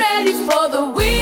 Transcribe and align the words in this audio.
ready 0.00 0.32
for 0.32 0.68
the 0.68 0.84
week. 0.96 1.19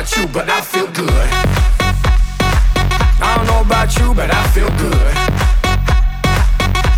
about 0.00 0.16
you, 0.16 0.26
but 0.28 0.48
I 0.48 0.62
feel 0.62 0.86
good. 0.92 1.28
I 3.20 3.36
don't 3.36 3.46
know 3.46 3.60
about 3.60 3.94
you, 3.98 4.14
but 4.14 4.32
I 4.32 4.46
feel 4.48 4.70
good. 4.80 5.12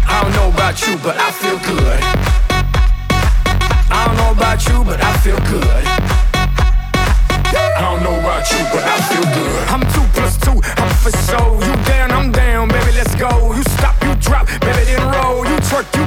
I 0.06 0.22
don't 0.22 0.32
know 0.38 0.48
about 0.54 0.80
you, 0.86 0.96
but 1.02 1.16
I 1.18 1.32
feel 1.32 1.58
good. 1.66 2.00
I 3.90 4.06
don't 4.06 4.16
know 4.16 4.30
about 4.30 4.64
you, 4.68 4.84
but 4.84 5.02
I 5.02 5.12
feel 5.18 5.40
good. 5.50 5.84
I 7.74 7.80
don't 7.80 8.04
know 8.04 8.14
about 8.20 8.48
you, 8.52 8.62
but 8.70 8.84
I 8.86 9.00
feel 9.10 9.26
good. 9.34 9.68
I'm 9.68 9.82
two 9.90 10.06
plus 10.14 10.38
two, 10.38 10.62
I'm 10.78 10.90
for 11.02 11.10
so. 11.10 11.58
You 11.58 11.74
down, 11.90 12.12
I'm 12.12 12.30
down, 12.30 12.68
baby, 12.68 12.92
let's 12.92 13.16
go. 13.16 13.52
You 13.52 13.64
stop, 13.64 14.00
you 14.04 14.14
drop, 14.22 14.46
baby, 14.60 14.84
then 14.86 15.02
roll. 15.10 15.44
You 15.44 15.58
twerk, 15.66 15.90
you 15.98 16.06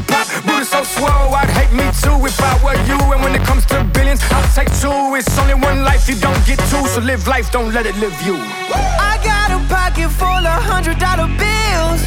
live 7.06 7.28
life, 7.28 7.52
don't 7.52 7.72
let 7.72 7.86
it 7.86 7.96
live 7.98 8.19
you. 8.25 8.36
I 8.36 9.19
got 9.24 9.52
a 9.52 9.60
pocket 9.69 10.10
full 10.10 10.28
of 10.28 10.63
hundred 10.63 10.98
dollar 10.98 11.30
bills. 11.38 12.02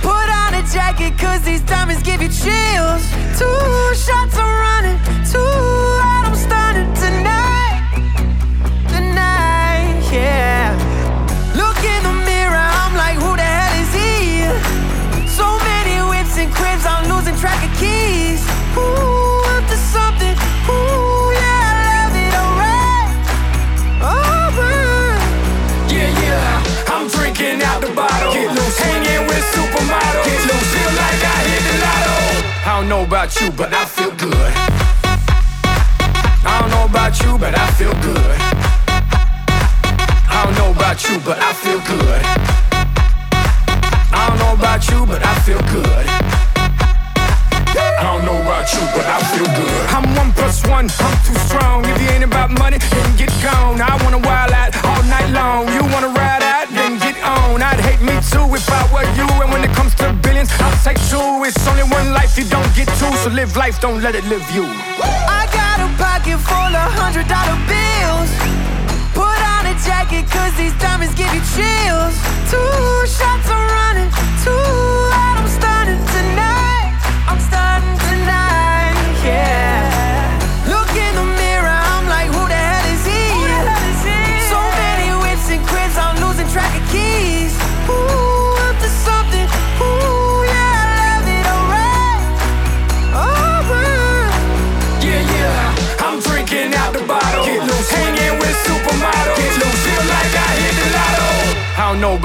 Put 0.00 0.28
on 0.30 0.54
a 0.54 0.62
jacket, 0.70 1.18
cause 1.18 1.42
these 1.42 1.62
diamonds 1.62 2.02
give 2.02 2.22
you 2.22 2.28
chills. 2.28 3.02
Two 3.34 3.94
shots 3.98 4.38
are 4.38 4.54
running, 4.66 4.98
two 5.26 5.38
out, 5.38 6.30
I'm 6.30 6.36
stunning 6.36 6.90
tonight. 6.94 7.82
Tonight, 8.94 9.98
yeah. 10.12 10.70
Look 11.58 11.78
in 11.82 12.02
the 12.06 12.14
mirror, 12.22 12.68
I'm 12.82 12.94
like, 12.94 13.16
who 13.18 13.34
the 13.34 13.42
hell 13.42 13.74
is 13.82 13.90
he? 13.90 14.46
So 15.26 15.46
many 15.66 15.98
whips 16.10 16.38
and 16.38 16.52
cribs, 16.54 16.86
I'm 16.86 17.10
losing 17.10 17.36
track 17.42 17.58
of 17.66 17.72
keys. 17.80 18.46
Ooh, 18.78 19.11
about 33.12 33.38
you, 33.42 33.50
but 33.50 33.70
I 33.74 33.84
feel 33.84 34.10
good. 34.12 34.52
I 36.48 36.60
don't 36.60 36.70
know 36.70 36.86
about 36.88 37.12
you, 37.20 37.36
but 37.36 37.52
I 37.52 37.68
feel 37.76 37.92
good. 38.00 38.36
I 40.32 40.40
don't 40.46 40.56
know 40.56 40.70
about 40.72 40.96
you, 41.04 41.20
but 41.20 41.36
I 41.36 41.52
feel 41.52 41.76
good. 41.84 42.22
I 44.16 44.28
don't 44.28 44.38
know 44.38 44.54
about 44.54 44.88
you, 44.88 45.04
but 45.04 45.20
I 45.22 45.34
feel 45.44 45.60
good. 45.76 46.06
I 47.76 48.00
don't 48.00 48.24
know 48.24 48.40
about 48.40 48.72
you, 48.72 48.80
but 48.96 49.04
I 49.04 49.20
feel 49.28 49.48
good. 49.60 49.82
I'm 49.92 50.08
one 50.16 50.32
plus 50.32 50.66
one, 50.66 50.88
I'm 50.88 51.16
too 51.28 51.36
strong. 51.44 51.84
If 51.84 52.00
you 52.00 52.08
ain't 52.16 52.24
about 52.24 52.50
money, 52.50 52.78
then 52.78 53.16
get 53.18 53.28
gone. 53.44 53.82
I 53.82 53.92
wanna 54.02 54.24
wild 54.24 54.52
out 54.52 54.71
life, 62.32 62.44
you 62.44 62.50
don't 62.50 62.74
get 62.74 62.88
two. 62.98 63.16
So 63.16 63.30
live 63.30 63.56
life, 63.56 63.80
don't 63.80 64.02
let 64.02 64.14
it 64.14 64.24
live 64.24 64.48
you. 64.50 64.64
I 64.64 65.48
got 65.52 65.80
a 65.80 65.88
pocket 65.98 66.38
full 66.38 66.74
of 66.74 66.92
hundred 66.96 67.28
dollar 67.28 67.56
bills. 67.68 68.30
Put 69.14 69.38
on 69.54 69.66
a 69.66 69.74
jacket, 69.84 70.30
cause 70.30 70.54
these 70.56 70.74
diamonds 70.78 71.14
give 71.14 71.32
you 71.34 71.42
chills. 71.54 72.14
Two 72.48 73.06
shots 73.06 73.48
are 73.50 73.66
running, 73.80 74.10
two 74.44 74.50
out, 75.12 75.36
I'm 75.40 75.48
stunning 75.48 76.00
tonight. 76.00 76.96
I'm 77.28 77.40
stunning 77.40 77.98
tonight, 78.08 78.96
yeah. 79.24 80.68
Look 80.68 80.90
in 80.96 81.12
the 81.14 81.26
mirror, 81.36 81.68
I'm 81.68 82.06
like, 82.08 82.28
who 82.32 82.42
the 82.48 82.56
hell 82.56 82.86
is 82.92 83.04
he? 83.04 83.24
So 84.48 84.58
many 84.80 85.08
whips 85.20 85.48
and 85.50 85.62
cribs, 85.66 85.96
I'm 85.96 86.16
losing 86.24 86.48
track 86.48 86.72
of 86.80 86.84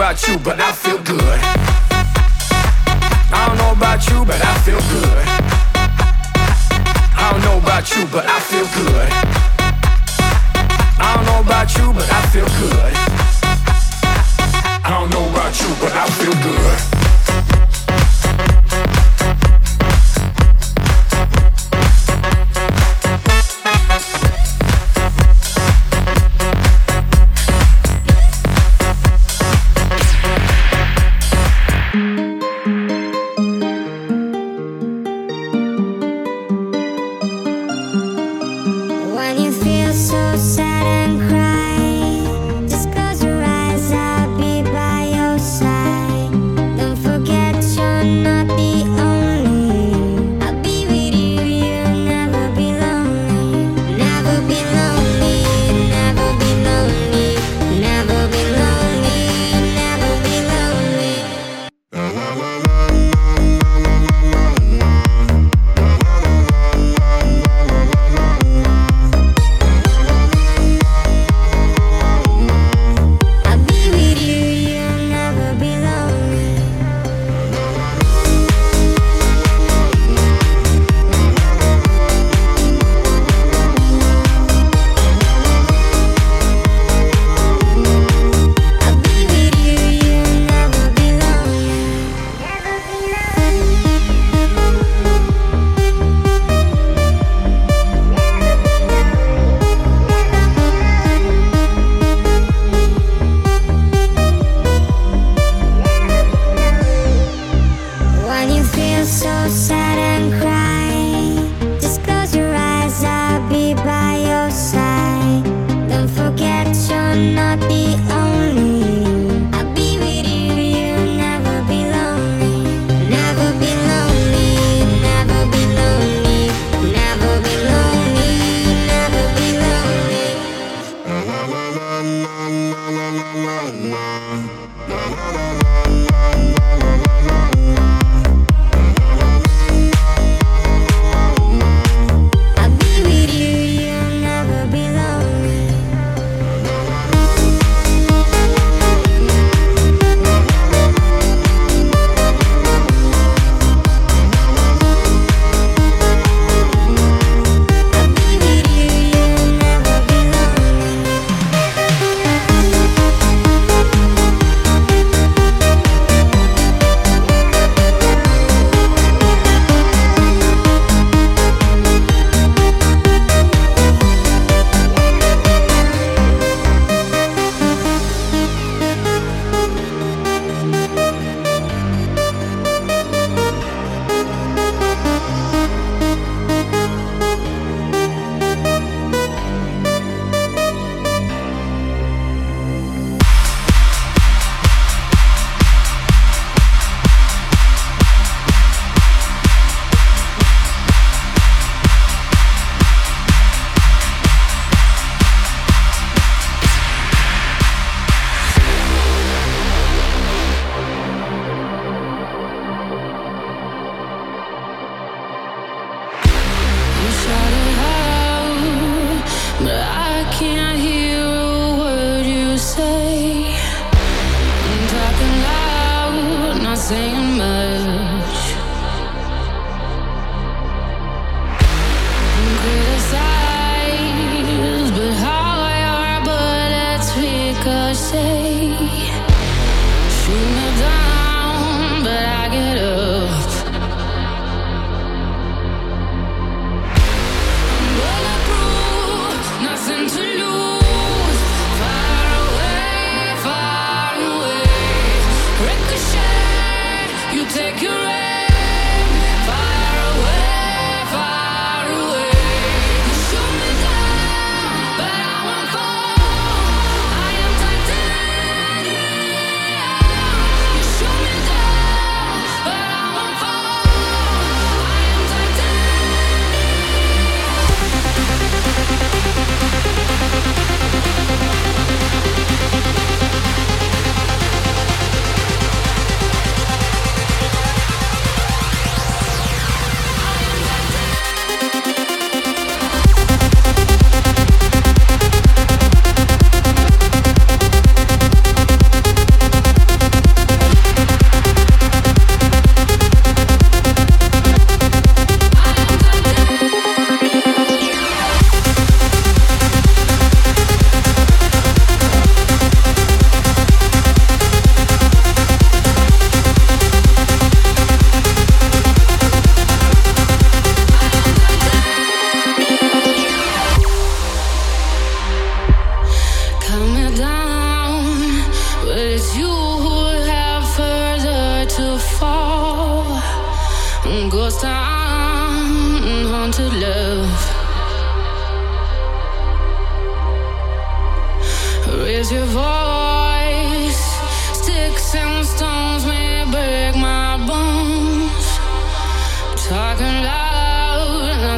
about 0.07 0.25
you, 0.25 0.39
but 0.39 0.57
I 0.57 0.71
feel 0.71 0.99
good. 1.03 1.39
I 3.29 3.45
don't 3.45 3.57
know 3.57 3.73
about 3.73 4.09
you, 4.09 4.23
but 4.23 4.39
I 4.41 4.57
feel 4.59 4.79
good. 4.79 5.27
I 7.17 7.33
don't 7.33 7.41
know 7.43 7.57
about 7.57 7.93
you, 7.93 8.05
but 8.07 8.25
I 8.25 8.39
feel 8.39 8.65
good. 8.71 9.09
I 10.97 11.13
don't 11.13 11.25
know 11.25 11.41
about 11.41 11.77
you, 11.77 11.91
but 11.91 12.09
I 12.09 12.21
feel 12.27 12.47
good. 12.47 12.93
I 14.85 14.89
don't 14.89 15.09
know 15.09 15.29
about 15.29 15.59
you, 15.59 15.75
but 15.81 15.91
I 15.91 16.07
feel 16.11 16.35
good. 16.41 16.96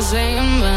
same 0.09 0.68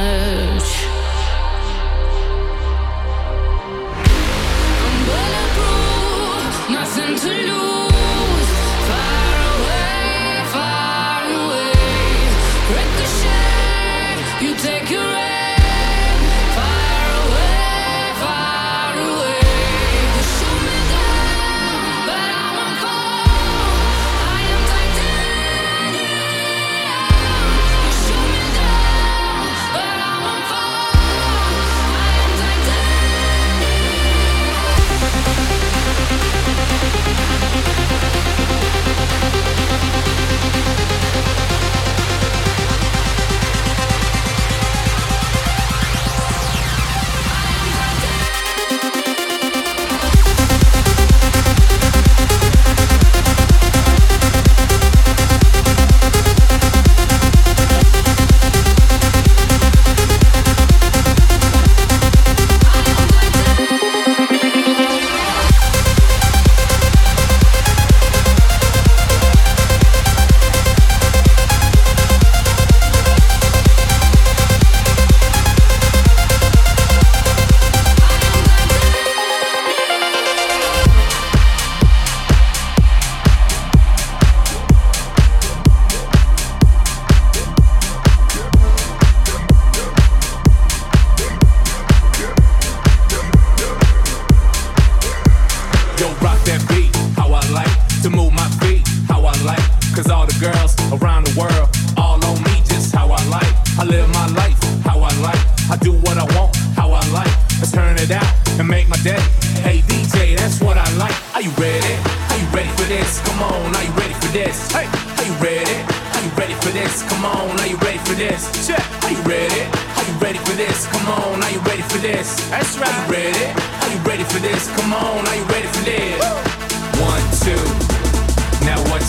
like. 99.43 99.63
Cause 99.95 100.09
all 100.09 100.27
the 100.27 100.39
girls 100.41 100.75
around 100.93 101.27
the 101.27 101.35
world, 101.39 101.69
all 101.97 102.23
on 102.25 102.43
me, 102.43 102.63
just 102.65 102.95
how 102.95 103.11
I 103.11 103.23
like. 103.29 103.53
I 103.79 103.85
live 103.85 104.09
my 104.15 104.27
life 104.29 104.63
how 104.83 105.01
I 105.01 105.13
like. 105.21 105.43
I 105.71 105.77
do 105.77 105.93
what 105.93 106.19
I 106.19 106.27
want, 106.37 106.55
how 106.77 106.91
I 106.91 107.03
like. 107.11 107.33
Let's 107.59 107.73
turn 107.73 107.97
it 107.99 108.11
out 108.11 108.29
and 108.59 108.69
make 108.69 108.89
my 108.89 108.97
day. 109.03 109.21
Hey 109.63 109.81
DJ, 109.87 110.37
that's 110.37 110.61
what 110.61 110.77
I 110.77 110.89
like. 110.97 111.15
Are 111.35 111.43
you 111.43 111.51
ready? 111.57 111.95
Are 112.31 112.39
you 112.39 112.49
ready 112.53 112.73
for 112.77 112.87
this? 112.91 113.21
Come 113.27 113.43
on, 113.43 113.75
are 113.77 113.85
you 113.85 113.95
ready 113.97 114.15
for 114.15 114.31
this? 114.33 114.71
Hey, 114.73 114.87
are 114.87 115.27
you 115.27 115.35
ready? 115.39 115.79
Are 116.15 116.23
you 116.23 116.33
ready 116.37 116.55
for 116.55 116.71
this? 116.71 117.03
Come 117.09 117.25
on, 117.25 117.59
are 117.61 117.67
you 117.67 117.77
ready 117.79 117.99
for 117.99 118.15
this? 118.15 118.67
Check. 118.67 118.85
Are 119.05 119.13
you 119.13 119.23
ready? 119.23 119.63
Are 119.97 120.05
you 120.05 120.15
ready 120.21 120.39
for 120.39 120.55
this? 120.57 120.87
Come 120.87 121.09
on, 121.09 121.43
are 121.43 121.51
you 121.51 121.61
ready 121.61 121.83
for 121.83 121.99
this? 121.99 122.29
That's 122.51 122.77
right. 122.79 122.91
Are 122.91 123.07
you 123.07 123.13
ready? 123.13 123.47
Are 123.83 123.91
you 123.93 124.01
ready 124.05 124.25
for 124.25 124.41
this? 124.41 124.69
Come 124.77 124.93
on, 124.93 125.27
are 125.27 125.37
you 125.37 125.45
ready 125.45 125.69
for 125.69 125.85
this? 125.85 126.21
Woo 126.21 126.52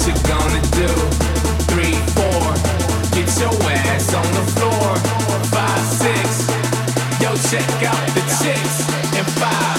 you 0.07 0.13
gonna 0.27 0.61
do? 0.71 0.87
Three, 1.71 1.95
four, 2.11 2.43
get 3.15 3.29
your 3.39 3.55
ass 3.71 4.13
on 4.13 4.27
the 4.33 4.45
floor. 4.51 4.95
Five, 5.47 5.85
six, 5.85 6.47
yo, 7.21 7.31
check 7.49 7.69
out 7.83 8.07
the 8.13 8.21
chicks. 8.39 8.75
And 9.15 9.27
five, 9.39 9.72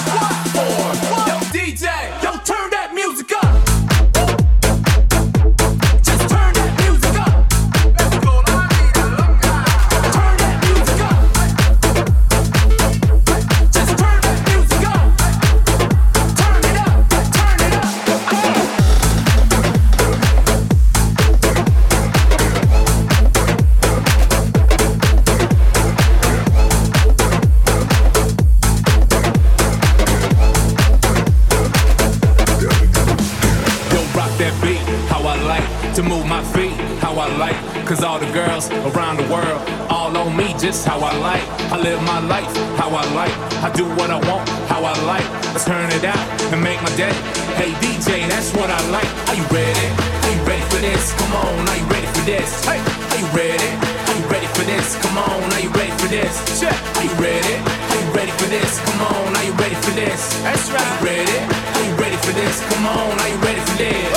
Cause 37.85 38.03
all 38.03 38.17
the 38.17 38.25
girls 38.33 38.71
around 38.97 39.17
the 39.17 39.27
world 39.29 39.61
all 39.93 40.09
on 40.17 40.35
me 40.35 40.57
just 40.57 40.87
how 40.87 40.97
I 41.05 41.13
like. 41.21 41.45
I 41.69 41.77
live 41.77 42.01
my 42.01 42.17
life 42.17 42.49
how 42.81 42.89
I 42.89 43.05
like. 43.13 43.29
I 43.61 43.69
do 43.77 43.85
what 43.93 44.09
I 44.09 44.17
want 44.25 44.49
how 44.65 44.81
I 44.83 44.97
like. 45.05 45.21
Let's 45.53 45.65
turn 45.65 45.85
it 45.93 46.03
out 46.03 46.25
and 46.49 46.63
make 46.63 46.81
my 46.81 46.89
day. 46.97 47.13
Hey 47.53 47.77
DJ, 47.77 48.25
that's 48.27 48.49
what 48.57 48.73
I 48.73 48.81
like. 48.89 49.05
Are 49.29 49.37
you 49.37 49.45
ready? 49.53 49.85
Are 50.25 50.33
you 50.33 50.41
ready 50.49 50.65
for 50.73 50.81
this? 50.81 51.13
Come 51.13 51.33
on, 51.37 51.69
are 51.69 51.77
you 51.77 51.85
ready 51.85 52.09
for 52.09 52.25
this? 52.25 52.65
Hey, 52.65 52.81
are 52.81 53.19
you 53.21 53.29
ready? 53.37 53.69
Are 53.77 54.17
you 54.17 54.25
ready 54.33 54.49
for 54.57 54.65
this? 54.65 54.97
Come 55.05 55.17
on, 55.21 55.53
are 55.53 55.61
you 55.61 55.69
ready 55.69 55.93
for 56.01 56.09
this? 56.09 56.33
Check. 56.57 56.73
Are 56.97 57.05
you 57.05 57.13
ready? 57.21 57.53
Are 57.61 58.01
you 58.01 58.09
ready 58.17 58.33
for 58.33 58.49
this? 58.49 58.81
Come 58.81 59.01
on, 59.13 59.29
are 59.37 59.45
you 59.45 59.53
ready 59.61 59.77
for 59.85 59.93
this? 59.93 60.33
That's 60.41 60.73
right. 60.73 60.81
Are 60.81 61.05
you 61.05 61.21
ready? 61.21 61.37
Are 61.53 61.85
you 61.85 61.93
ready 62.01 62.17
for 62.17 62.33
this? 62.33 62.65
Come 62.65 62.85
on, 62.89 63.13
are 63.13 63.29
you 63.29 63.39
ready 63.45 63.61
for 63.61 63.77
this? 63.77 64.09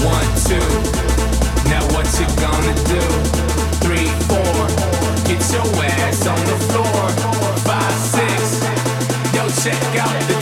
One, 0.00 0.28
two. 0.48 1.05
What 1.96 2.04
you 2.20 2.26
gonna 2.36 2.74
do? 2.84 3.00
Three, 3.80 4.10
four, 4.28 4.66
get 5.24 5.40
your 5.50 5.64
ass 5.82 6.26
on 6.26 6.38
the 6.44 6.56
floor. 6.68 7.08
Five, 7.64 7.94
six, 7.94 8.60
yo, 9.34 9.48
check 9.48 9.96
out 9.98 10.35